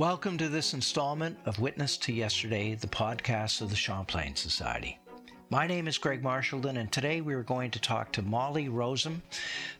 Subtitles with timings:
[0.00, 4.98] Welcome to this installment of Witness to Yesterday, the podcast of the Champlain Society.
[5.50, 9.20] My name is Greg Marchildon, and today we are going to talk to Molly Rozum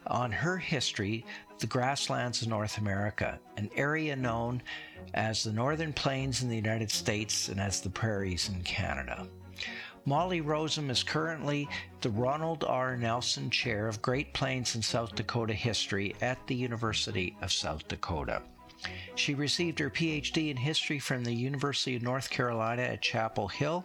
[0.07, 4.61] on her history of the grasslands of North America, an area known
[5.15, 9.27] as the Northern Plains in the United States and as the prairies in Canada.
[10.05, 11.67] Molly Rozum is currently
[12.03, 12.95] the Ronald R.
[12.95, 18.43] Nelson Chair of Great Plains and South Dakota History at the University of South Dakota.
[19.15, 23.85] She received her PhD in history from the University of North Carolina at Chapel Hill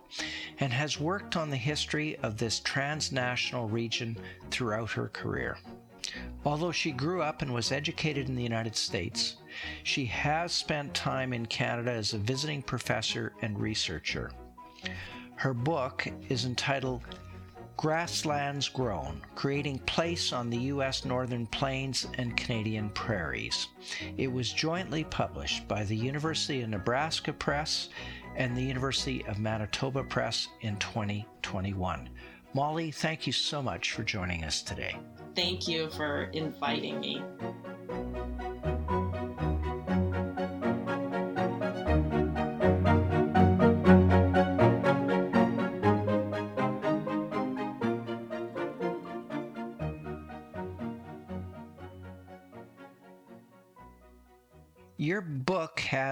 [0.59, 4.17] and has worked on the history of this transnational region
[4.51, 5.57] throughout her career.
[6.45, 9.35] Although she grew up and was educated in the United States,
[9.83, 14.31] she has spent time in Canada as a visiting professor and researcher.
[15.35, 17.01] Her book is entitled
[17.77, 21.03] Grasslands Grown Creating Place on the U.S.
[21.03, 23.67] Northern Plains and Canadian Prairies.
[24.17, 27.89] It was jointly published by the University of Nebraska Press
[28.37, 32.09] and the University of Manitoba Press in 2021.
[32.53, 34.95] Molly, thank you so much for joining us today.
[35.35, 37.21] Thank you for inviting me.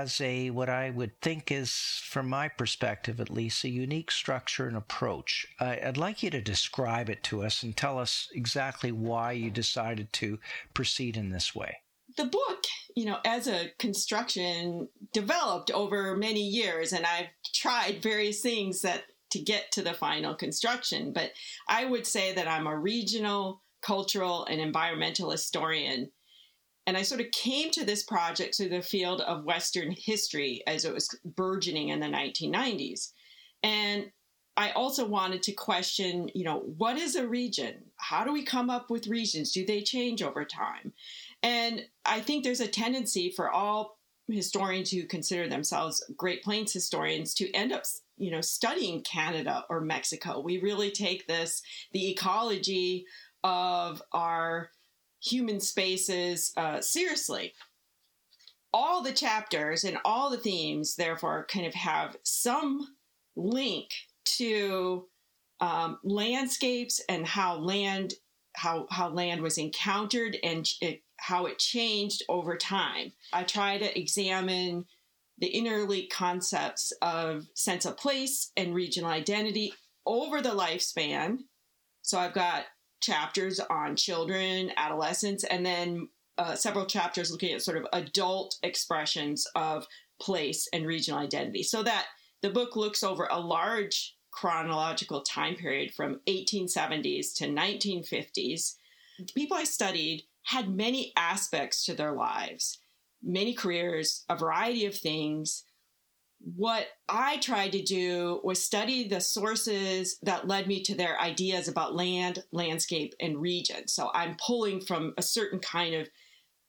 [0.04, 1.72] Has a, what I would think is,
[2.04, 5.48] from my perspective at least, a unique structure and approach.
[5.60, 10.12] I'd like you to describe it to us and tell us exactly why you decided
[10.14, 10.40] to
[10.74, 11.78] proceed in this way.
[12.18, 12.64] The book,
[12.98, 19.04] you know, as a construction developed over many years, and I've tried various things that
[19.32, 21.32] to get to the final construction, but
[21.68, 26.12] I would say that I'm a regional, cultural, and environmental historian
[26.86, 30.86] and I sort of came to this project through the field of Western history as
[30.86, 33.12] it was burgeoning in the 1990s.
[33.62, 34.12] And
[34.56, 37.86] I also wanted to question, you know, what is a region?
[37.96, 39.52] How do we come up with regions?
[39.52, 40.94] Do they change over time?
[41.42, 47.34] And I think there's a tendency for all historians who consider themselves Great Plains historians
[47.36, 47.84] to end up,
[48.18, 50.40] you know, studying Canada or Mexico.
[50.40, 51.62] We really take this,
[51.92, 53.06] the ecology
[53.44, 54.70] of our
[55.24, 57.54] human spaces uh, seriously.
[58.74, 62.96] All the chapters and all the themes, therefore, kind of have some
[63.36, 63.90] link
[64.26, 65.08] to
[65.60, 68.16] um, landscapes and how land
[68.56, 73.12] how how land was encountered and it, how it changed over time.
[73.32, 74.86] I try to examine
[75.40, 79.74] the interlinked concepts of sense of place and regional identity
[80.06, 81.40] over the lifespan.
[82.02, 82.66] So I've got
[83.04, 89.46] chapters on children, adolescents, and then uh, several chapters looking at sort of adult expressions
[89.56, 89.86] of
[90.20, 91.64] place and regional identity.
[91.64, 92.08] So that
[92.42, 98.76] the book looks over a large chronological time period from 1870s to 1950s.
[99.20, 102.80] The people I studied had many aspects to their lives,
[103.22, 105.66] many careers, a variety of things
[106.44, 111.70] what I tried to do was study the sources that led me to their ideas
[111.70, 113.88] about land, landscape, and region.
[113.88, 116.10] So I'm pulling from a certain kind of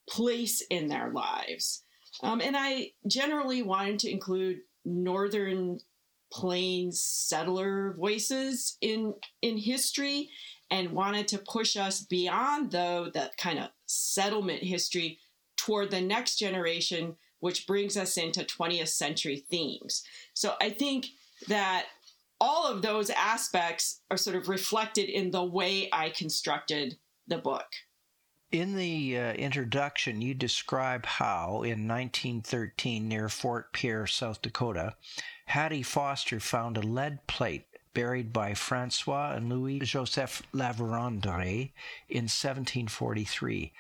[0.09, 1.83] place in their lives.
[2.23, 5.81] Um, and I generally wanted to include northern
[6.33, 10.31] plains settler voices in in history
[10.71, 15.19] and wanted to push us beyond though that kind of settlement history
[15.57, 17.15] toward the next generation
[17.45, 20.03] which brings us into 20th century themes.
[20.33, 21.09] So I think
[21.47, 21.85] that
[22.41, 26.97] all of those aspects are sort of reflected in the way I constructed
[27.29, 27.67] the book.
[28.51, 34.95] In the uh, introduction, you describe how, in 1913, near Fort Pierre, South Dakota,
[35.45, 41.73] Hattie Foster found a lead plate buried by Francois and Louis Joseph La Vérendrye
[42.09, 43.75] in 1743.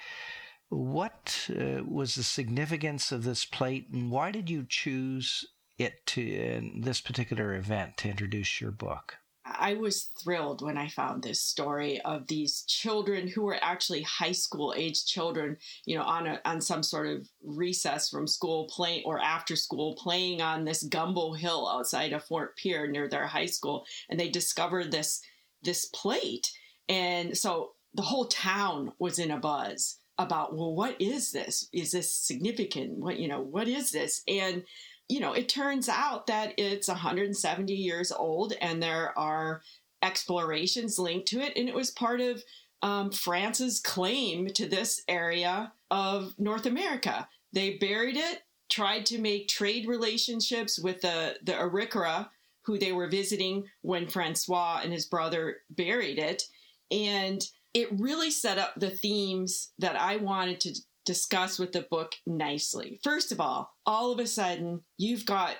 [0.74, 5.44] What uh, was the significance of this plate, and why did you choose
[5.78, 9.16] it to this particular event to introduce your book?
[9.46, 14.32] I was thrilled when I found this story of these children who were actually high
[14.32, 19.04] school age children, you know, on a, on some sort of recess from school playing
[19.04, 23.46] or after school playing on this gumbo hill outside of Fort Pierre near their high
[23.46, 25.20] school, and they discovered this
[25.62, 26.50] this plate,
[26.88, 31.68] and so the whole town was in a buzz about well what is this?
[31.72, 32.98] Is this significant?
[32.98, 34.22] What you know what is this?
[34.28, 34.64] And
[35.08, 39.62] you know it turns out that it's 170 years old and there are
[40.02, 41.56] explorations linked to it.
[41.56, 42.42] And it was part of
[42.82, 47.28] um, france's claim to this area of north america.
[47.52, 48.42] They buried it
[48.74, 52.28] tried to make trade relationships with the the Arikara,
[52.62, 56.44] who they were visiting when Francois and his brother buried it,
[56.90, 60.74] and it really set up the themes that I wanted to
[61.04, 63.00] discuss with the book nicely.
[63.02, 65.56] First of all, all of a sudden, you've got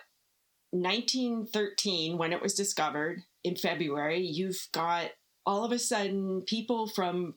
[0.70, 4.20] 1913 when it was discovered in February.
[4.20, 5.10] You've got
[5.44, 7.34] all of a sudden people from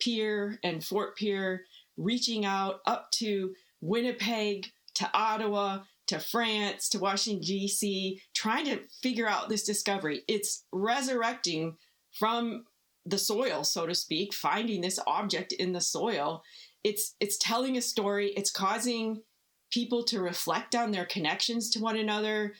[0.00, 1.62] Pierre and Fort Pierre
[1.96, 9.26] reaching out up to Winnipeg, to Ottawa, to France, to Washington, D.C., trying to figure
[9.26, 10.22] out this discovery.
[10.28, 11.76] It's resurrecting
[12.12, 12.64] from
[13.06, 16.42] the soil, so to speak, finding this object in the soil.
[16.84, 18.32] It's it's telling a story.
[18.36, 19.22] It's causing
[19.70, 22.54] people to reflect on their connections to one another.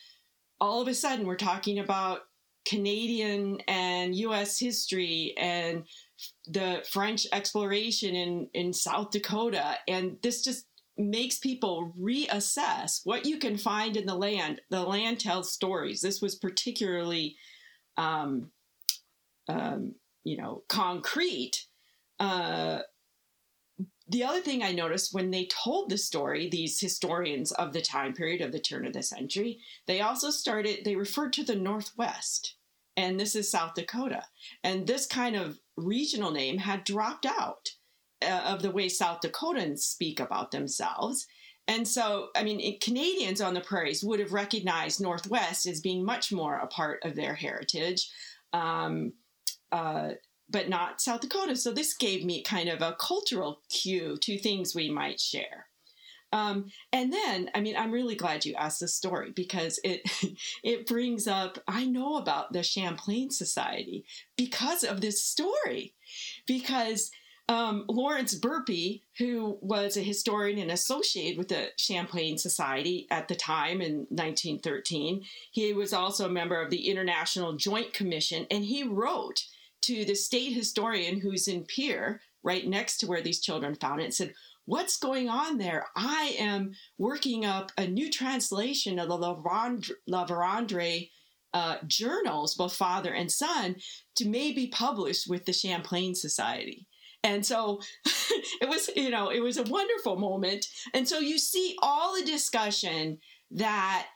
[0.60, 2.20] All of a sudden, we're talking about
[2.66, 4.58] Canadian and U.S.
[4.58, 5.84] history and
[6.46, 10.66] the French exploration in in South Dakota, and this just
[10.98, 14.60] makes people reassess what you can find in the land.
[14.70, 16.00] The land tells stories.
[16.00, 17.36] This was particularly,
[17.96, 18.50] um,
[19.48, 19.94] um,
[20.26, 21.66] you know, concrete.
[22.18, 22.80] Uh,
[24.08, 28.12] the other thing I noticed when they told the story, these historians of the time
[28.12, 32.56] period of the turn of the century, they also started, they referred to the Northwest.
[32.96, 34.24] And this is South Dakota.
[34.64, 37.70] And this kind of regional name had dropped out
[38.22, 41.26] uh, of the way South Dakotans speak about themselves.
[41.68, 46.04] And so, I mean, it, Canadians on the prairies would have recognized Northwest as being
[46.04, 48.08] much more a part of their heritage,
[48.52, 49.12] um,
[49.76, 50.14] uh,
[50.48, 51.54] but not South Dakota.
[51.54, 55.66] So, this gave me kind of a cultural cue to things we might share.
[56.32, 60.00] Um, and then, I mean, I'm really glad you asked this story because it
[60.64, 61.58] it brings up.
[61.68, 64.06] I know about the Champlain Society
[64.36, 65.92] because of this story,
[66.46, 67.10] because
[67.48, 73.36] um, Lawrence Burpee, who was a historian and associated with the Champlain Society at the
[73.36, 78.82] time in 1913, he was also a member of the International Joint Commission, and he
[78.82, 79.44] wrote
[79.86, 84.04] to the state historian who's in Pierre, right next to where these children found it,
[84.04, 84.34] and said,
[84.64, 85.86] What's going on there?
[85.96, 91.10] I am working up a new translation of the La Vérendrye
[91.54, 93.76] uh, journals, both father and son,
[94.16, 96.88] to maybe publish with the Champlain Society.
[97.22, 97.80] And so
[98.60, 100.66] it was, you know, it was a wonderful moment.
[100.92, 103.18] And so you see all the discussion
[103.52, 104.06] that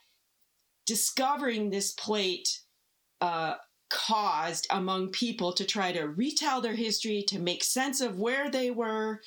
[0.84, 2.48] discovering this plate
[3.20, 3.54] uh,
[3.90, 8.70] caused among people to try to retell their history, to make sense of where they
[8.70, 9.20] were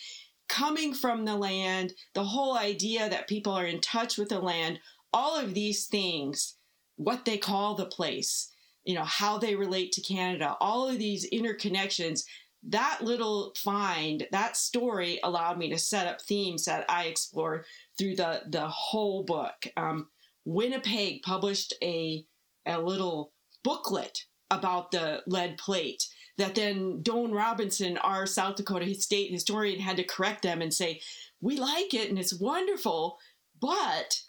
[0.50, 4.80] coming from the land, the whole idea that people are in touch with the land,
[5.12, 6.56] all of these things,
[6.96, 8.50] what they call the place,
[8.84, 12.24] you know, how they relate to Canada, all of these interconnections
[12.70, 17.66] that little find, that story allowed me to set up themes that I explore
[17.98, 19.68] through the the whole book.
[19.76, 20.08] Um,
[20.46, 22.26] Winnipeg published a
[22.66, 23.34] a little
[23.64, 24.26] booklet
[24.58, 26.08] about the lead plate
[26.38, 31.02] that then Doan Robinson, our South Dakota state historian, had to correct them and say,
[31.42, 33.18] "We like it and it's wonderful,
[33.60, 34.22] but."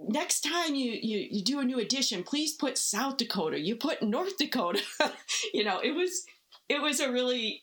[0.00, 4.02] next time you, you you do a new edition please put south dakota you put
[4.02, 4.82] north dakota
[5.54, 6.24] you know it was
[6.68, 7.62] it was a really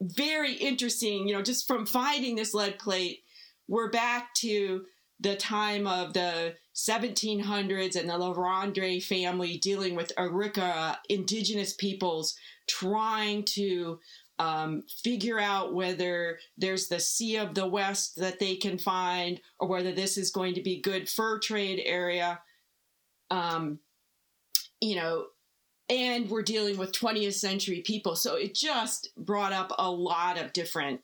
[0.00, 3.22] very interesting, you know, just from finding this lead plate,
[3.68, 4.84] we're back to
[5.20, 12.36] the time of the 1700s and the La Vérendrye family dealing with Arikara, indigenous peoples,
[12.68, 13.98] trying to
[14.38, 19.68] um, figure out whether there's the Sea of the West that they can find or
[19.68, 22.40] whether this is going to be good fur trade area.
[23.30, 23.78] Um,
[24.80, 25.26] you know,
[25.88, 28.16] and we're dealing with 20th century people.
[28.16, 31.00] So it just brought up a lot of different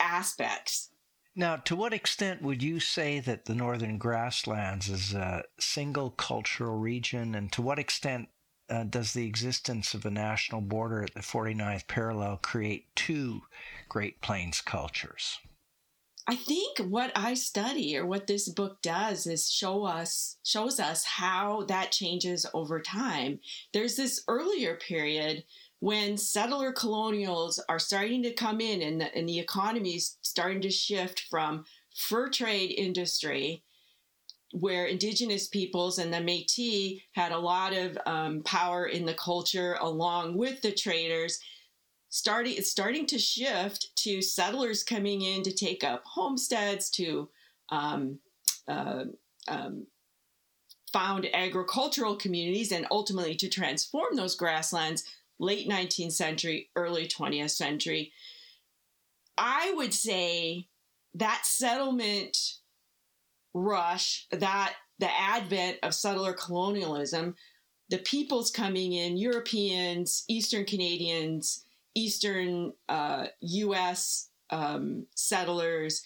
[0.00, 0.90] aspects.
[1.38, 6.78] Now, to what extent would you say that the Northern Grasslands is a single cultural
[6.78, 8.30] region, and to what extent
[8.70, 13.42] uh, does the existence of a national border at the 49th parallel create two
[13.90, 15.38] Great Plains cultures?
[16.26, 21.04] I think what I study or what this book does is show us shows us
[21.04, 23.38] how that changes over time.
[23.72, 25.44] There's this earlier period
[25.86, 30.60] when settler colonials are starting to come in and the, and the economy is starting
[30.60, 31.64] to shift from
[31.94, 33.62] fur trade industry
[34.50, 39.76] where indigenous peoples and the Métis had a lot of um, power in the culture
[39.80, 41.38] along with the traders
[42.08, 47.28] starting it's starting to shift to settlers coming in to take up homesteads to
[47.68, 48.18] um,
[48.66, 49.04] uh,
[49.46, 49.86] um,
[50.92, 55.04] found agricultural communities and ultimately to transform those grasslands
[55.38, 58.12] late 19th century early 20th century
[59.36, 60.66] i would say
[61.14, 62.36] that settlement
[63.56, 67.34] rush, that the advent of settler colonialism,
[67.88, 71.64] the peoples coming in, Europeans, Eastern Canadians,
[71.94, 74.28] Eastern uh, U.S.
[74.50, 76.02] Um, settlers,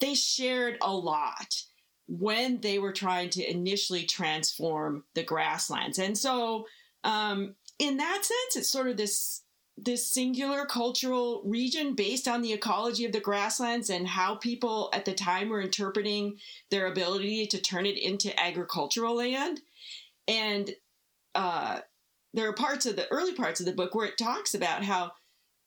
[0.00, 1.62] they shared a lot
[2.08, 5.98] when they were trying to initially transform the grasslands.
[5.98, 6.66] And so,
[7.04, 9.42] um, in that sense, it's sort of this
[9.82, 15.06] this singular cultural region based on the ecology of the grasslands and how people at
[15.06, 16.36] the time were interpreting
[16.70, 19.62] their ability to turn it into agricultural land.
[20.28, 20.70] And
[21.34, 21.80] uh,
[22.34, 25.12] there are parts of the early parts of the book where it talks about how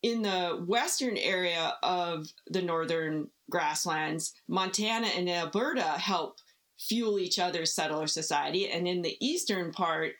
[0.03, 6.37] in the western area of the northern grasslands, Montana and Alberta help
[6.77, 8.69] fuel each other's settler society.
[8.69, 10.11] And in the eastern part,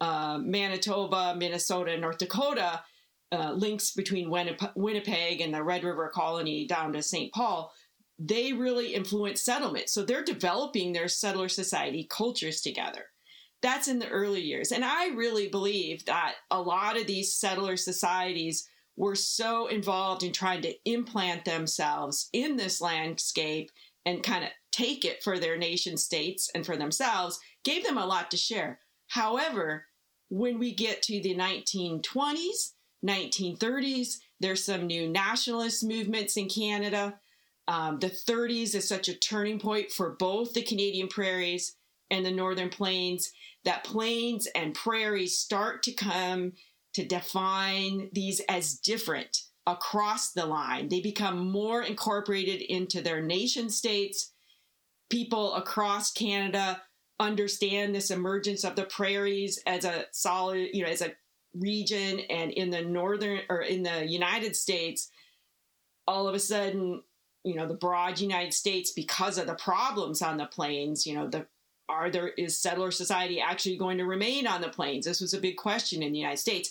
[0.00, 2.82] uh, Manitoba, Minnesota, North Dakota
[3.32, 7.32] uh, links between Winnipeg and the Red River Colony down to St.
[7.32, 7.72] Paul,
[8.18, 9.88] they really influence settlement.
[9.88, 13.06] So they're developing their settler society cultures together.
[13.62, 14.72] That's in the early years.
[14.72, 20.32] And I really believe that a lot of these settler societies were so involved in
[20.32, 23.70] trying to implant themselves in this landscape
[24.04, 28.06] and kind of take it for their nation states and for themselves, gave them a
[28.06, 28.80] lot to share.
[29.08, 29.86] However,
[30.30, 32.72] when we get to the 1920s,
[33.04, 34.18] 1930s.
[34.38, 37.18] There's some new nationalist movements in Canada.
[37.68, 41.76] Um, the 30s is such a turning point for both the Canadian prairies
[42.10, 43.32] and the Northern Plains
[43.64, 46.52] that plains and prairies start to come
[46.94, 50.88] to define these as different across the line.
[50.88, 54.32] They become more incorporated into their nation states.
[55.10, 56.82] People across Canada
[57.20, 61.12] understand this emergence of the prairies as a solid, you know, as a
[61.54, 65.10] region and in the northern or in the United States,
[66.08, 67.02] all of a sudden,
[67.44, 71.28] you know, the broad United States, because of the problems on the plains, you know,
[71.28, 71.46] the
[71.88, 75.04] are there is settler society actually going to remain on the plains?
[75.04, 76.70] This was a big question in the United States.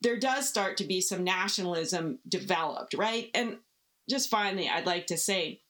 [0.00, 3.30] There does start to be some nationalism developed, right?
[3.34, 3.58] And
[4.08, 5.60] just finally, I'd like to say,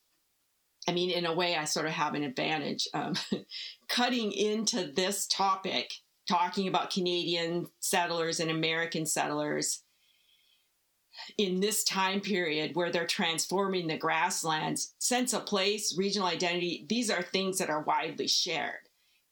[0.91, 2.89] I mean, in a way, I sort of have an advantage.
[2.93, 3.15] Um,
[3.89, 5.93] cutting into this topic
[6.29, 9.85] talking about Canadian settlers and American settlers
[11.39, 17.09] in this time period where they're transforming the grasslands, sense of place, regional identity, these
[17.09, 18.89] are things that are widely shared.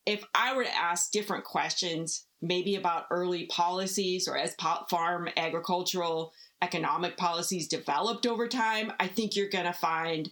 [0.07, 4.55] If I were to ask different questions, maybe about early policies or as
[4.89, 10.31] farm agricultural economic policies developed over time, I think you're going to find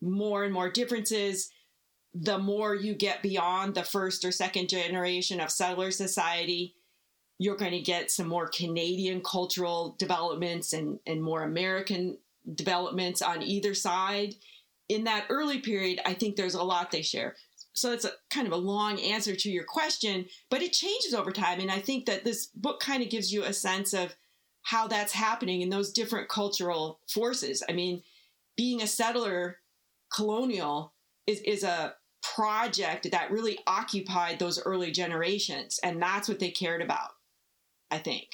[0.00, 1.50] more and more differences
[2.22, 6.74] the more you get beyond the first or second generation of settler society,
[7.38, 12.16] you're going to get some more Canadian cultural developments and, and more American
[12.54, 14.34] developments on either side.
[14.88, 17.36] In that early period, I think there's a lot they share.
[17.74, 21.32] So it's a kind of a long answer to your question, but it changes over
[21.32, 21.60] time.
[21.60, 24.14] And I think that this book kind of gives you a sense of
[24.62, 27.62] how that's happening in those different cultural forces.
[27.68, 28.02] I mean,
[28.56, 29.58] being a settler
[30.14, 30.94] colonial
[31.26, 35.78] is, is a project that really occupied those early generations.
[35.82, 37.10] And that's what they cared about,
[37.90, 38.28] I think.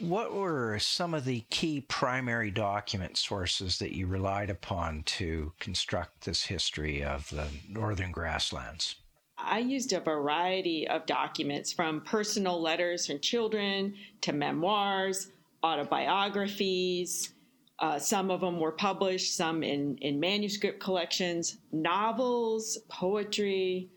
[0.00, 6.24] What were some of the key primary document sources that you relied upon to construct
[6.24, 8.94] this history of the northern grasslands?
[9.36, 15.30] I used a variety of documents from personal letters from children to memoirs,
[15.64, 17.34] autobiographies,
[17.80, 23.88] uh, some of them were published, some in, in manuscript collections, novels, poetry,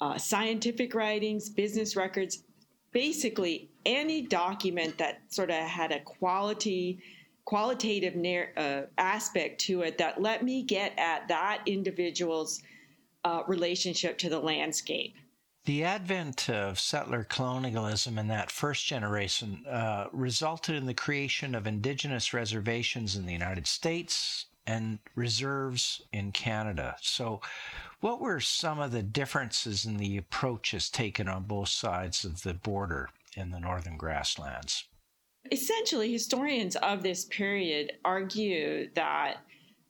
[0.00, 2.44] uh, scientific writings, business records,
[2.92, 7.00] basically any document that sort of had a quality
[7.44, 8.14] qualitative
[8.56, 12.62] uh, aspect to it that let me get at that individual's
[13.24, 15.14] uh, relationship to the landscape.
[15.64, 21.66] The advent of settler colonialism in that first generation uh, resulted in the creation of
[21.66, 26.96] indigenous reservations in the United States and reserves in Canada.
[27.00, 27.40] So,
[28.00, 32.52] what were some of the differences in the approaches taken on both sides of the
[32.52, 34.84] border in the northern grasslands?
[35.50, 39.38] Essentially, historians of this period argue that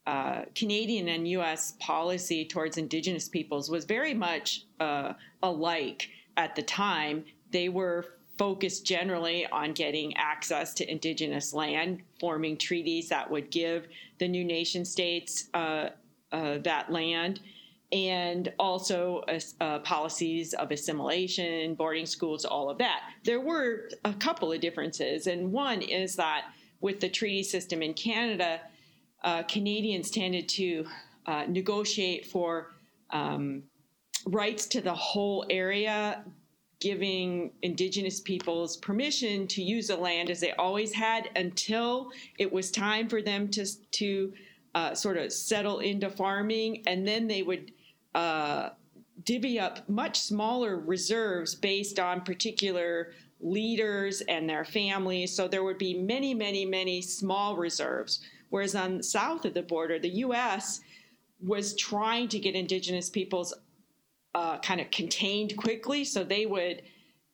[0.07, 1.75] uh, Canadian and U.S.
[1.81, 7.25] policy towards Indigenous peoples was very much uh, alike at the time.
[7.51, 8.05] They were
[8.37, 13.87] focused generally on getting access to Indigenous land, forming treaties that would give
[14.19, 15.91] the new nation states uh,
[16.33, 17.41] uh that land.
[17.93, 19.25] And also
[19.61, 23.03] uh, policies of assimilation, boarding schools, all of that.
[23.23, 25.29] There were a couple of differences.
[25.29, 26.47] And one is that
[26.81, 28.61] with the treaty system in Canada,
[29.25, 30.87] uh, Canadians tended to
[31.27, 32.73] uh, negotiate for
[33.11, 33.63] um,
[34.27, 36.23] rights to the whole area,
[36.81, 42.71] giving indigenous peoples permission to use the land as they always had until it was
[42.71, 44.33] time for them to to
[44.75, 47.73] uh, sort of settle into farming, and then they would
[48.15, 48.71] uh,
[49.25, 55.35] divvy up much smaller reserves based on particular leaders and their families.
[55.35, 58.21] So there would be many, many, many small reserves.
[58.51, 60.81] Whereas on south of the border, the U.S.
[61.41, 63.55] was trying to get indigenous peoples
[64.35, 66.83] uh, kind of contained quickly, so they would.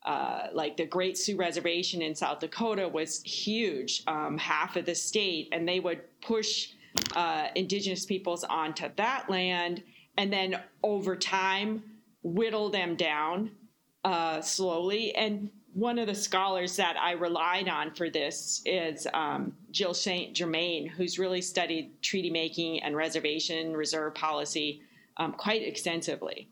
[0.02, 4.94] Uh, like the Great Sioux Reservation in South Dakota was huge, um, half of the
[4.94, 6.68] state, and they would push
[7.14, 9.82] uh, indigenous peoples onto that land
[10.16, 11.82] and then over time
[12.22, 13.50] whittle them down
[14.04, 15.14] uh, slowly.
[15.14, 20.34] And one of the scholars that I relied on for this is um, Jill St.
[20.34, 24.82] Germain, who's really studied treaty making and reservation reserve policy
[25.16, 26.48] um, quite extensively.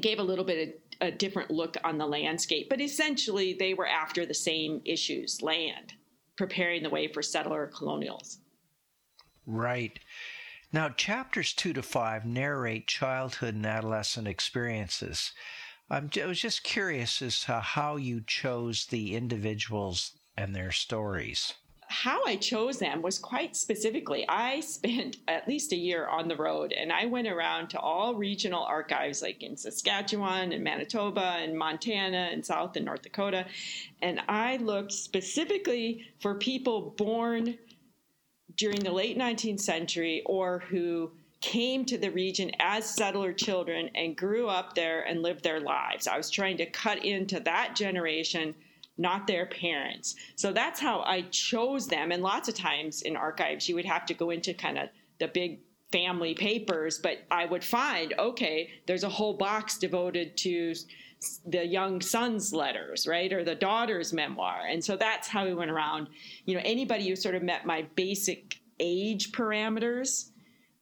[0.00, 0.68] Gave a little bit
[1.00, 5.42] of a different look on the landscape, but essentially they were after the same issues
[5.42, 5.94] land,
[6.36, 8.38] preparing the way for settler colonials.
[9.44, 9.98] Right.
[10.72, 15.32] Now, chapters two to five narrate childhood and adolescent experiences.
[15.92, 21.52] I'm, I was just curious as to how you chose the individuals and their stories.
[21.86, 24.24] How I chose them was quite specifically.
[24.26, 28.14] I spent at least a year on the road and I went around to all
[28.14, 33.44] regional archives, like in Saskatchewan and Manitoba and Montana and South and North Dakota.
[34.00, 37.58] And I looked specifically for people born
[38.56, 44.16] during the late 19th century or who came to the region as settler children and
[44.16, 46.06] grew up there and lived their lives.
[46.06, 48.54] I was trying to cut into that generation,
[48.96, 50.14] not their parents.
[50.36, 52.12] So that's how I chose them.
[52.12, 54.88] And lots of times in archives, you would have to go into kind of
[55.18, 60.74] the big family papers, but I would find, okay, there's a whole box devoted to
[61.46, 64.62] the young son's letters, right, or the daughter's memoir.
[64.68, 66.08] And so that's how we went around.
[66.46, 70.30] You know, anybody who sort of met my basic age parameters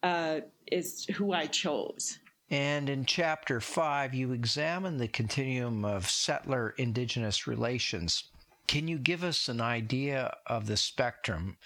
[0.02, 2.18] uh, is who I chose.
[2.50, 8.24] And in chapter five, you examine the continuum of settler indigenous relations.
[8.66, 11.56] Can you give us an idea of the spectrum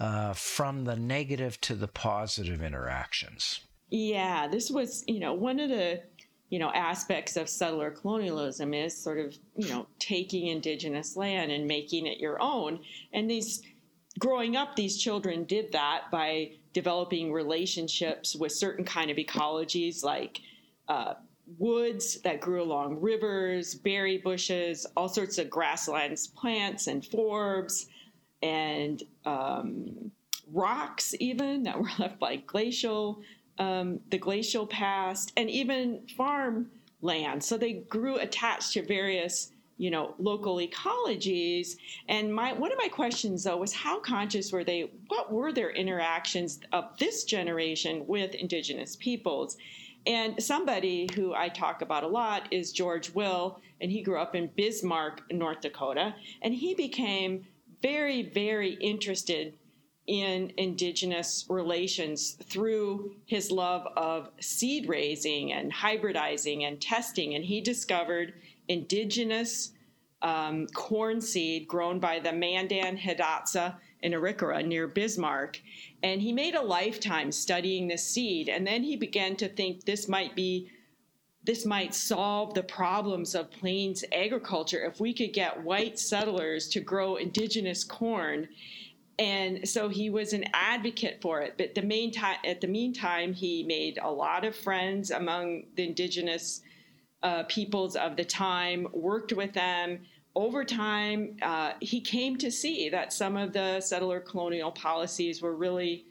[0.00, 3.60] uh, from the negative to the positive interactions?
[3.90, 6.02] Yeah, this was, you know, one of the
[6.48, 11.66] you know aspects of settler colonialism is sort of you know taking indigenous land and
[11.66, 12.78] making it your own
[13.12, 13.62] and these
[14.18, 20.42] growing up these children did that by developing relationships with certain kind of ecologies like
[20.88, 21.14] uh,
[21.58, 27.86] woods that grew along rivers berry bushes all sorts of grasslands plants and forbs
[28.42, 30.10] and um,
[30.52, 33.22] rocks even that were left by glacial
[33.58, 37.42] um, the glacial past, and even farm land.
[37.42, 41.76] So they grew attached to various you know local ecologies
[42.08, 45.70] and my one of my questions though was how conscious were they what were their
[45.70, 49.56] interactions of this generation with indigenous peoples
[50.06, 54.36] and somebody who I talk about a lot is George Will, and he grew up
[54.36, 57.44] in Bismarck, North Dakota, and he became
[57.82, 59.54] very, very interested
[60.06, 67.34] in indigenous relations through his love of seed raising and hybridizing and testing.
[67.34, 68.34] And he discovered
[68.68, 69.72] indigenous
[70.22, 75.60] um, corn seed grown by the Mandan Hidatsa in Arikara near Bismarck.
[76.02, 78.48] And he made a lifetime studying this seed.
[78.48, 80.70] And then he began to think this might be.
[81.44, 86.80] This might solve the problems of plains agriculture if we could get white settlers to
[86.80, 88.48] grow indigenous corn
[89.18, 91.54] and so he was an advocate for it.
[91.56, 95.84] But the main time, at the meantime, he made a lot of friends among the
[95.84, 96.60] indigenous
[97.22, 100.00] uh, peoples of the time, worked with them.
[100.34, 105.56] Over time, uh, he came to see that some of the settler colonial policies were
[105.56, 106.04] really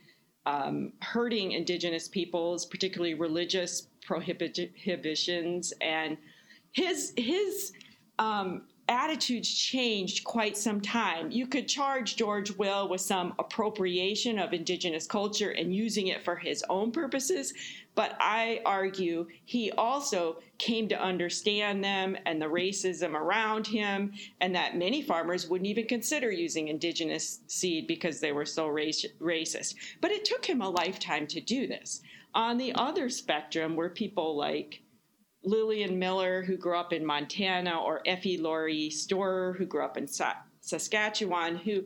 [0.46, 5.72] um, hurting indigenous peoples, particularly religious prohibitions.
[5.80, 6.16] And
[6.72, 7.72] his his
[8.18, 11.30] um, attitudes changed quite some time.
[11.30, 16.36] You could charge George Will with some appropriation of indigenous culture and using it for
[16.36, 17.52] his own purposes,
[17.96, 24.54] but I argue he also came to understand them and the racism around him, and
[24.54, 29.74] that many farmers wouldn't even consider using indigenous seed because they were so rac- racist.
[30.00, 32.02] But it took him a lifetime to do this.
[32.34, 34.82] On the other spectrum were people like
[35.42, 40.06] Lillian Miller, who grew up in Montana, or Effie Laurie Storer, who grew up in
[40.06, 41.84] Sa- Saskatchewan, who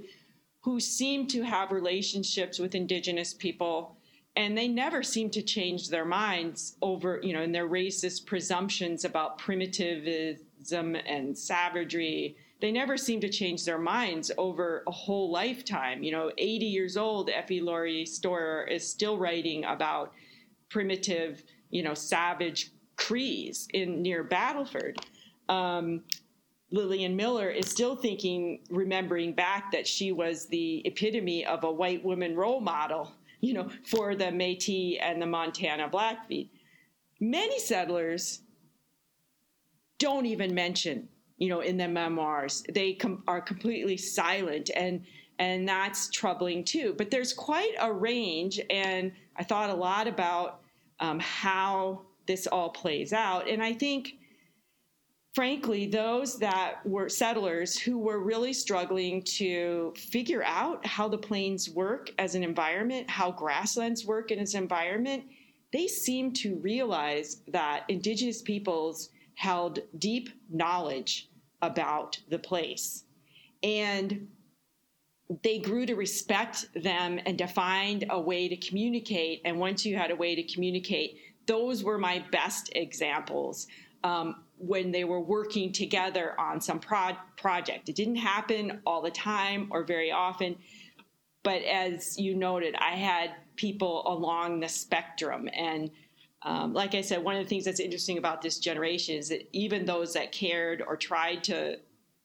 [0.62, 3.96] who seemed to have relationships with Indigenous people
[4.40, 9.04] and they never seem to change their minds over, you know, in their racist presumptions
[9.04, 12.38] about primitivism and savagery.
[12.58, 16.02] They never seem to change their minds over a whole lifetime.
[16.02, 20.14] You know, 80 years old, Effie Laurie Storer is still writing about
[20.70, 24.96] primitive, you know, savage Crees in near Battleford.
[25.50, 26.02] Um,
[26.70, 32.02] Lillian Miller is still thinking, remembering back that she was the epitome of a white
[32.02, 36.50] woman role model, you know, for the Métis and the Montana Blackfeet.
[37.20, 38.40] Many settlers
[39.98, 42.64] don't even mention, you know, in their memoirs.
[42.72, 45.04] They com- are completely silent, and
[45.38, 46.94] and that's troubling too.
[46.96, 50.60] But there's quite a range, and I thought a lot about
[50.98, 54.14] um, how this all plays out, and I think
[55.34, 61.70] frankly, those that were settlers who were really struggling to figure out how the plains
[61.70, 65.24] work as an environment, how grasslands work in its environment,
[65.72, 71.28] they seemed to realize that indigenous peoples held deep knowledge
[71.62, 73.04] about the place.
[73.62, 74.28] And
[75.44, 79.42] they grew to respect them and to find a way to communicate.
[79.44, 83.68] And once you had a way to communicate, those were my best examples
[84.02, 87.88] um, when they were working together on some pro- project.
[87.88, 90.56] It didn't happen all the time or very often,
[91.42, 95.48] but as you noted, I had people along the spectrum.
[95.52, 95.90] And
[96.42, 99.48] um, like I said, one of the things that's interesting about this generation is that
[99.52, 101.78] even those that cared or tried to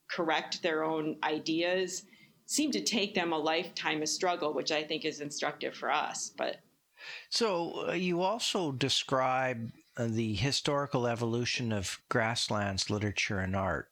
[0.09, 2.03] correct their own ideas
[2.45, 6.31] seemed to take them a lifetime of struggle, which I think is instructive for us.
[6.37, 6.57] But
[7.29, 13.89] so uh, you also describe the historical evolution of grasslands literature and art.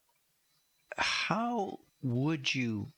[0.97, 2.91] How would you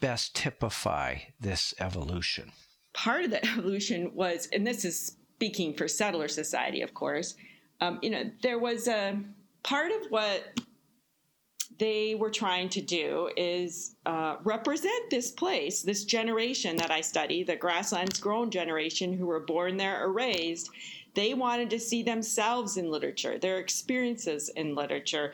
[0.00, 2.52] best typify this evolution?
[2.92, 7.34] Part of the evolution was, and this is speaking for settler society, of course,
[7.80, 9.18] um, you know, there was a
[9.62, 10.60] part of what
[11.78, 17.42] they were trying to do is uh, represent this place, this generation that I study,
[17.42, 20.68] the grasslands grown generation who were born there or raised,
[21.14, 25.32] they wanted to see themselves in literature, their experiences in literature,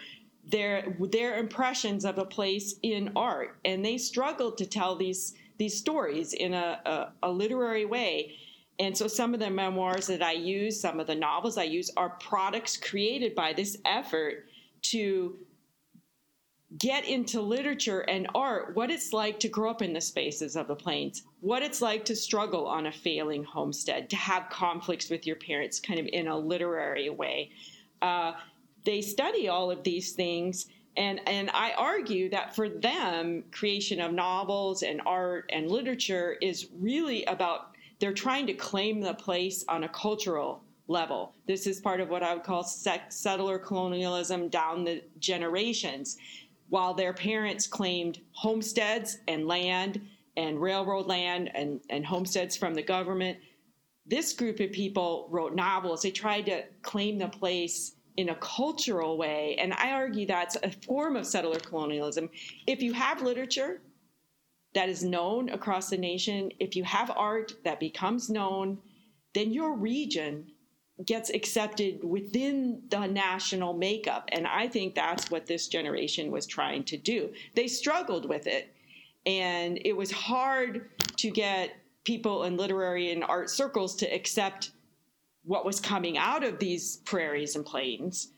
[0.48, 5.76] their their impressions of a place in art, and they struggled to tell these these
[5.76, 6.80] stories in a,
[7.22, 8.34] a, a literary way.
[8.78, 11.90] And so some of the memoirs that I use, some of the novels I use,
[11.96, 14.48] are products created by this effort
[14.82, 15.38] to
[16.78, 20.66] get into literature and art what it's like to grow up in the spaces of
[20.66, 25.26] the plains, what it's like to struggle on a failing homestead, to have conflicts with
[25.26, 27.50] your parents kind of in a literary way.
[28.02, 28.32] Uh,
[28.84, 30.66] they study all of these things.
[30.96, 36.68] And, and I argue that for them, creation of novels and art and literature is
[36.80, 41.34] really about they're trying to claim the place on a cultural level.
[41.46, 46.18] This is part of what I would call settler colonialism down the generations
[46.68, 50.00] while their parents claimed homesteads and land
[50.36, 53.38] and railroad land and, and homesteads from the government,
[54.06, 56.02] this group of people wrote novels.
[56.02, 59.56] They tried to claim the place in a cultural way.
[59.58, 62.30] And I argue that's a form of settler colonialism.
[62.66, 63.82] If you have literature
[64.74, 68.78] that is known across the nation, if you have art that becomes known,
[69.34, 70.46] then your region
[71.04, 74.28] gets accepted within the national makeup.
[74.32, 77.32] And I think that's what this generation was trying to do.
[77.54, 78.74] They struggled with it.
[79.26, 81.70] And it was hard to get
[82.04, 84.70] people in literary and art circles to accept
[85.44, 88.28] what was coming out of these prairies and plains.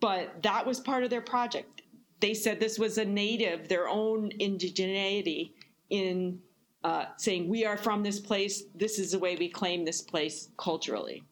[0.00, 1.82] But that was part of their project.
[2.20, 5.52] They said this was a native, their own indigeneity
[5.90, 6.40] in
[6.82, 8.64] uh, saying, we are from this place.
[8.74, 11.22] This is the way we claim this place culturally.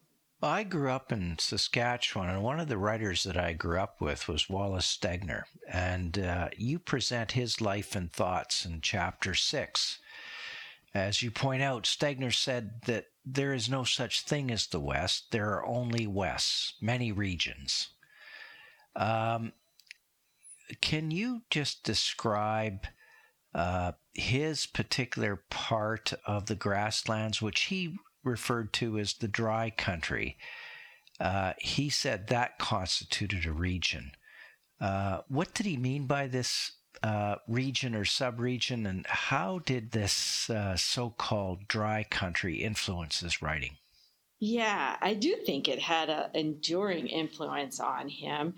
[0.43, 4.27] I grew up in Saskatchewan, and one of the writers that I grew up with
[4.27, 5.45] was Wallace Stegner.
[5.71, 9.99] And uh, you present his life and thoughts in chapter six.
[10.95, 15.31] As you point out, Stegner said that there is no such thing as the West,
[15.31, 17.91] there are only Wests, many regions.
[18.97, 19.53] Um,
[20.81, 22.87] can you just describe
[23.55, 30.37] uh, his particular part of the grasslands, which he referred to as the dry country.
[31.21, 34.13] Uh, he said that constituted a region.
[34.81, 40.49] Uh, what did he mean by this uh, region or subregion, and how did this
[40.51, 43.77] uh, so called dry country influence his writing?
[44.45, 48.55] Yeah, I do think it had an enduring influence on him.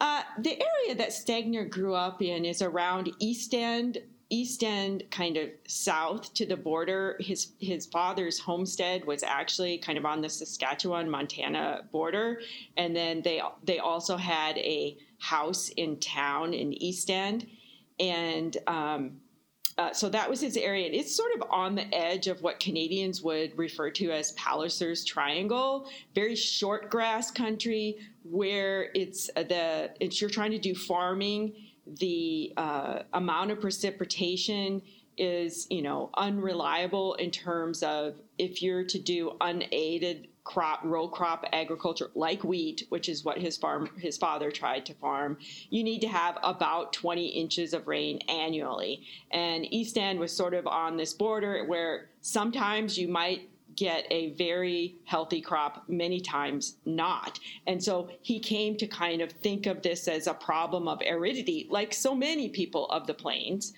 [0.00, 3.98] Uh, the area that Stegner grew up in is around East End,
[4.30, 7.16] East End, kind of south to the border.
[7.18, 12.40] His his father's homestead was actually kind of on the Saskatchewan Montana border,
[12.76, 17.46] and then they they also had a house in town in East End,
[17.98, 19.20] and um,
[19.78, 20.86] uh, so that was his area.
[20.86, 25.04] And It's sort of on the edge of what Canadians would refer to as Palliser's
[25.04, 31.54] Triangle, very short grass country where it's the it's you're trying to do farming.
[31.98, 34.82] The uh, amount of precipitation
[35.16, 41.44] is you know unreliable in terms of if you're to do unaided crop row crop
[41.52, 45.36] agriculture like wheat which is what his farm his father tried to farm
[45.70, 49.02] you need to have about 20 inches of rain annually.
[49.30, 53.48] And east end was sort of on this border where sometimes you might
[53.78, 59.30] get a very healthy crop many times not and so he came to kind of
[59.30, 63.72] think of this as a problem of aridity like so many people of the plains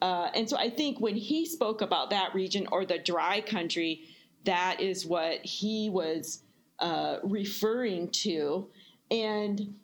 [0.00, 4.02] uh, and so i think when he spoke about that region or the dry country
[4.44, 6.42] that is what he was
[6.78, 8.68] uh, referring to.
[9.10, 9.74] And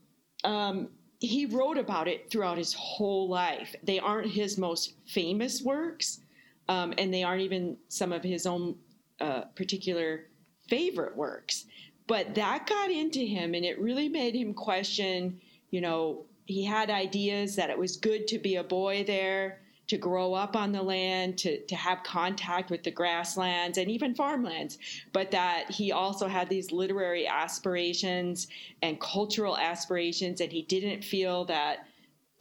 [0.45, 0.89] um,
[1.21, 3.75] he wrote about it throughout his whole life.
[3.83, 6.21] They aren't his most famous works,
[6.69, 8.77] um, and they aren't even some of his own
[9.21, 10.27] uh, particular
[10.69, 11.67] favorite works.
[12.07, 16.91] But that got into him, and it really made him question you know, he had
[16.91, 20.83] ideas that it was good to be a boy there to grow up on the
[20.83, 24.79] land, to, to have contact with the grasslands and even farmlands,
[25.13, 28.49] but that he also had these literary aspirations
[28.83, 31.87] and cultural aspirations, and he didn't feel that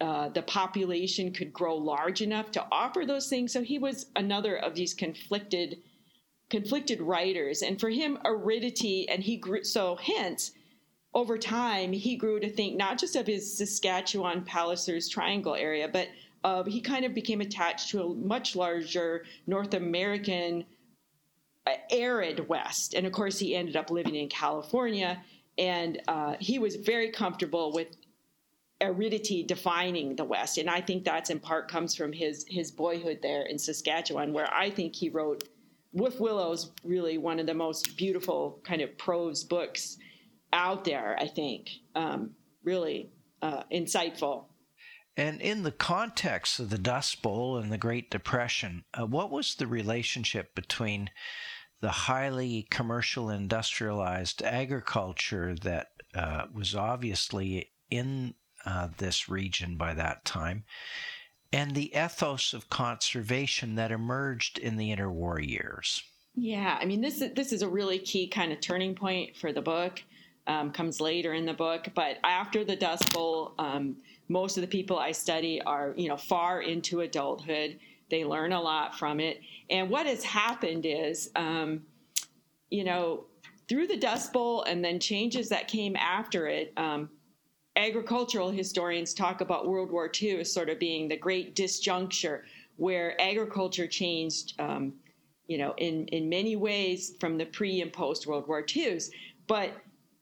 [0.01, 3.53] uh, the population could grow large enough to offer those things.
[3.53, 5.77] So he was another of these conflicted
[6.49, 10.51] conflicted writers, and for him, aridity, and he grew so hence
[11.13, 16.07] over time he grew to think not just of his Saskatchewan Pallisers Triangle area, but
[16.43, 20.63] uh, he kind of became attached to a much larger North American
[21.65, 22.93] uh, arid West.
[22.93, 25.21] And of course, he ended up living in California,
[25.57, 27.87] and uh, he was very comfortable with
[28.79, 30.59] aridity defining the West.
[30.59, 34.53] And I think that's in part comes from his his boyhood there in Saskatchewan, where
[34.53, 35.45] I think he wrote
[35.91, 39.97] Wolf Willow's really one of the most beautiful kind of prose books
[40.53, 41.17] out there.
[41.19, 42.31] I think um,
[42.63, 44.45] really uh, insightful.
[45.15, 49.55] And in the context of the Dust Bowl and the Great Depression, uh, what was
[49.55, 51.09] the relationship between
[51.81, 60.25] the highly commercial industrialized agriculture that uh, was obviously in uh, this region by that
[60.25, 60.65] time
[61.53, 66.03] and the ethos of conservation that emerged in the interwar years?
[66.35, 69.51] Yeah, I mean this is, this is a really key kind of turning point for
[69.51, 70.03] the book.
[70.45, 73.97] Um, comes later in the book, but after the Dust Bowl, um,
[74.29, 77.79] most of the people I study are, you know, far into adulthood.
[78.09, 79.41] They learn a lot from it.
[79.69, 81.81] And what has happened is, um,
[82.69, 83.25] you know,
[83.67, 87.09] through the Dust Bowl and then changes that came after it, um,
[87.77, 92.41] agricultural historians talk about World War II as sort of being the great disjuncture
[92.75, 94.93] where agriculture changed, um,
[95.47, 99.11] you know, in, in many ways from the pre and post World War IIs.
[99.47, 99.71] But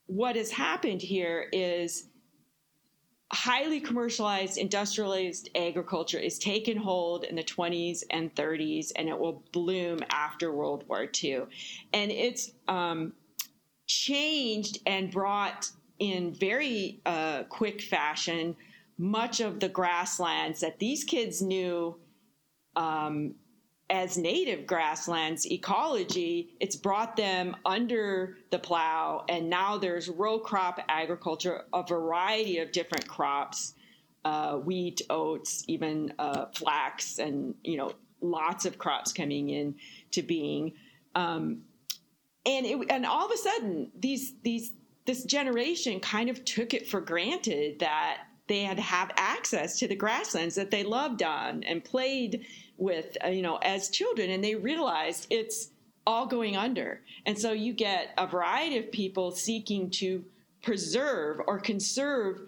[0.07, 2.09] what has happened here is
[3.31, 9.43] highly commercialized, industrialized agriculture is taken hold in the 20s and 30s, and it will
[9.51, 11.43] bloom after World War II.
[11.93, 13.13] And it's um,
[13.87, 18.55] changed and brought in very uh, quick fashion
[18.97, 21.95] much of the grasslands that these kids knew
[22.75, 23.35] um,
[23.89, 30.79] as native grasslands ecology, it's brought them under the plow, and now there's row crop
[30.89, 33.73] agriculture, a variety of different crops,
[34.23, 39.75] uh, wheat, oats, even uh, flax, and you know lots of crops coming in
[40.11, 40.73] to being.
[41.13, 41.61] Um,
[42.45, 44.71] and it, and all of a sudden, these these
[45.05, 49.87] this generation kind of took it for granted that they had to have access to
[49.87, 52.45] the grasslands that they loved on and played
[52.77, 55.69] with, uh, you know, as children, and they realized it's
[56.05, 57.01] all going under.
[57.25, 60.23] And so you get a variety of people seeking to
[60.61, 62.41] preserve or conserve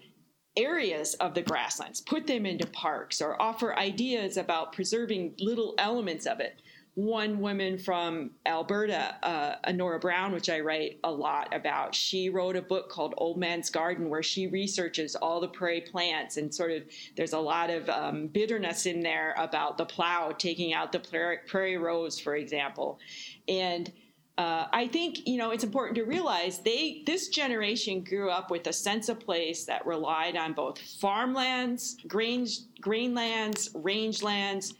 [0.56, 6.26] areas of the grasslands, put them into parks, or offer ideas about preserving little elements
[6.26, 6.60] of it
[6.98, 12.60] one woman from Alberta, uh, Brown, which I write a lot about, she wrote a
[12.60, 16.82] book called Old Man's Garden where she researches all the prairie plants and sort of
[17.14, 21.38] there's a lot of um, bitterness in there about the plow taking out the prairie,
[21.46, 22.98] prairie rose, for example.
[23.46, 23.92] And
[24.36, 28.66] uh, I think you know it's important to realize they this generation grew up with
[28.66, 32.44] a sense of place that relied on both farmlands, grain
[32.80, 34.74] grainlands, rangelands,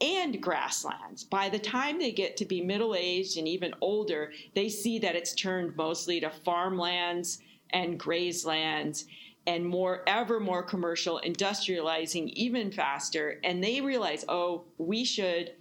[0.00, 1.24] and grasslands.
[1.24, 5.16] By the time they get to be middle aged and even older, they see that
[5.16, 9.04] it's turned mostly to farmlands and grazelands
[9.46, 13.40] and more ever more commercial industrializing even faster.
[13.42, 15.52] And they realize oh we should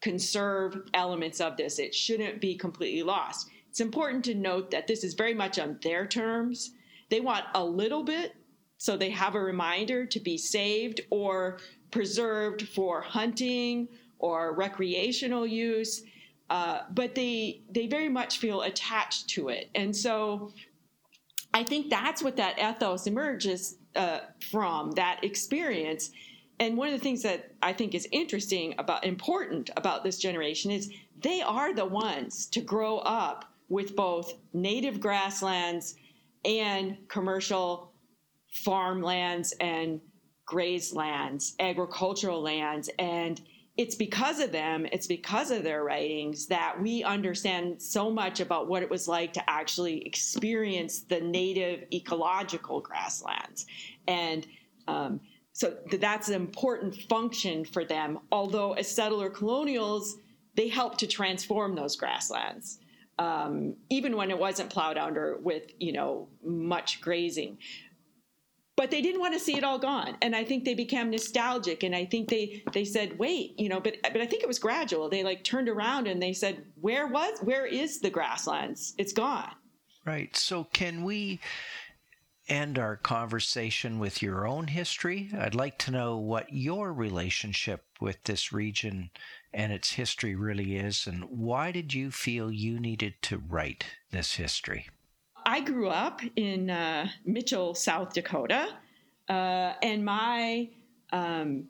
[0.00, 1.78] conserve elements of this.
[1.78, 3.48] It shouldn't be completely lost.
[3.68, 6.72] It's important to note that this is very much on their terms.
[7.08, 8.34] They want a little bit
[8.80, 11.58] so they have a reminder to be saved or
[11.90, 16.02] preserved for hunting or recreational use
[16.50, 20.52] uh, but they they very much feel attached to it and so
[21.52, 26.10] I think that's what that ethos emerges uh, from that experience.
[26.60, 30.70] And one of the things that I think is interesting about important about this generation
[30.70, 35.96] is they are the ones to grow up with both native grasslands
[36.44, 37.92] and commercial
[38.52, 40.00] farmlands and
[40.50, 43.40] grazelands, agricultural lands, and
[43.76, 48.68] it's because of them, it's because of their writings that we understand so much about
[48.68, 53.66] what it was like to actually experience the native ecological grasslands.
[54.06, 54.46] And
[54.86, 55.20] um,
[55.52, 60.16] so that's an important function for them, although as settler colonials,
[60.56, 62.80] they helped to transform those grasslands.
[63.18, 67.58] Um, even when it wasn't plowed under with you know much grazing
[68.76, 70.16] but they didn't want to see it all gone.
[70.22, 71.82] And i think they became nostalgic.
[71.82, 74.58] And i think they they said wait you know but but i think it was
[74.58, 75.08] gradual.
[75.08, 78.94] They like turned around and they said where was where is the grasslands?
[78.98, 79.52] It's gone.
[80.04, 80.34] Right.
[80.36, 81.40] So can we
[82.48, 85.30] end our conversation with your own history?
[85.38, 89.10] I'd like to know what your relationship with this region
[89.52, 94.34] and its history really is and why did you feel you needed to write this
[94.34, 94.88] history
[95.44, 98.68] I grew up in uh, Mitchell, South Dakota,
[99.28, 100.68] uh, and my
[101.12, 101.68] um,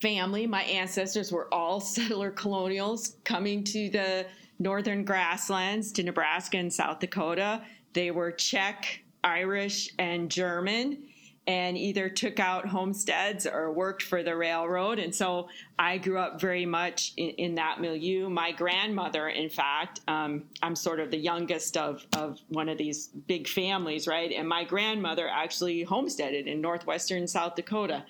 [0.00, 4.26] family, my ancestors were all settler colonials coming to the
[4.58, 7.62] northern grasslands to Nebraska and South Dakota.
[7.92, 10.98] They were Czech, Irish, and German
[11.46, 15.00] and either took out homesteads or worked for the railroad.
[15.00, 18.28] And so I grew up very much in, in that milieu.
[18.28, 23.08] My grandmother, in fact, um, I'm sort of the youngest of, of one of these
[23.08, 24.30] big families, right?
[24.30, 28.04] And my grandmother actually homesteaded in northwestern South Dakota.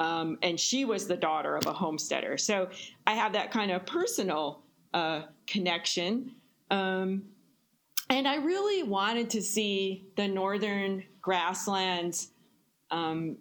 [0.00, 2.36] Um, and she was the daughter of a homesteader.
[2.36, 2.68] So
[3.06, 6.32] I have that kind of personal uh, connection.
[6.72, 7.22] Um,
[8.10, 12.31] and I really wanted to see the northern grasslands
[12.92, 13.36] um,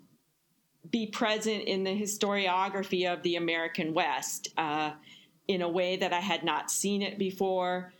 [0.89, 4.91] be present in the historiography of the American West uh,
[5.47, 7.93] in a way that I had not seen it before.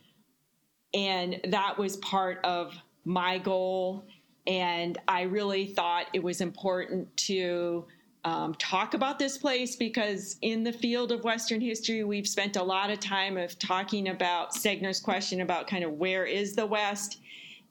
[0.94, 4.04] And that was part of my goal.
[4.48, 7.86] And I really thought it was important to
[8.24, 12.64] um, talk about this place because in the field of Western history, we've spent a
[12.64, 17.20] lot of time of talking about Stegner's question about kind of where is the West,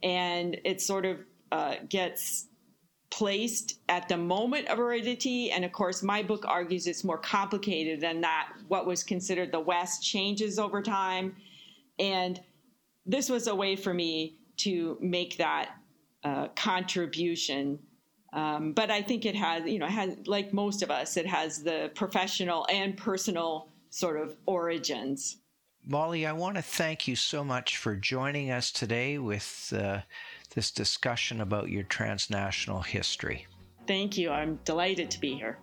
[0.03, 1.19] and it sort of
[1.53, 2.47] uh, gets
[3.11, 5.51] placed at the moment of aridity.
[5.51, 8.53] And of course, my book argues it's more complicated than that.
[8.69, 11.37] What was considered the West changes over time.
[11.99, 12.41] And
[13.05, 15.71] this was a way for me to make that
[16.23, 17.79] uh, contribution.
[18.33, 21.27] Um, but I think it has, you know, it has, like most of us, it
[21.27, 25.39] has the professional and personal sort of origins.
[25.85, 30.01] Molly, I want to thank you so much for joining us today with uh,
[30.51, 33.47] this discussion about your transnational history.
[33.87, 34.31] Thank you.
[34.31, 35.59] I'm delighted to be here.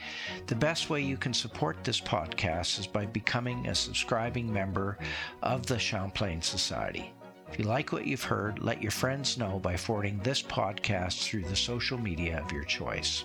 [0.46, 5.00] The best way you can support this podcast is by becoming a subscribing member
[5.42, 7.14] of the Champlain Society.
[7.52, 11.44] If you like what you've heard, let your friends know by forwarding this podcast through
[11.44, 13.24] the social media of your choice.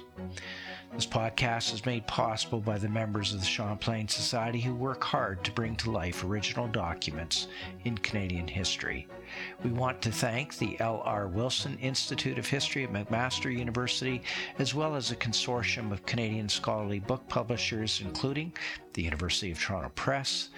[0.93, 5.43] This podcast is made possible by the members of the Champlain Society who work hard
[5.43, 7.49] to bring to life original documents
[7.85, 9.09] in Canadian history.
[9.65, 11.27] We want to thank the L.R.
[11.27, 14.23] Wilson Institute of History at McMaster University,
[14.61, 18.53] as well as a consortium of Canadian scholarly book publishers, including
[18.93, 20.51] the University of Toronto Press,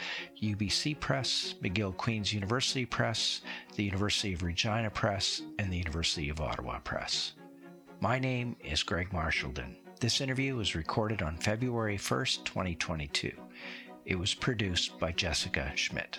[0.42, 3.40] UBC Press, McGill Queen's University Press,
[3.74, 7.32] the University of Regina Press, and the University of Ottawa Press.
[8.00, 9.76] My name is Greg Marchildon.
[9.98, 13.32] This interview was recorded on February 1st, 2022.
[14.04, 16.18] It was produced by Jessica Schmidt.